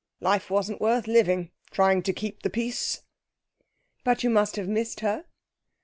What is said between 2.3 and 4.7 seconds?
the peace!' 'But you must have